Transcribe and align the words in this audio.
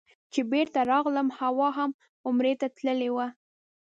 چې 0.33 0.41
بېرته 0.51 0.79
راغلم 0.91 1.27
حوا 1.39 1.69
هم 1.77 1.91
عمرې 2.27 2.53
ته 2.61 2.67
تللې 2.77 3.09
وه. 3.15 3.27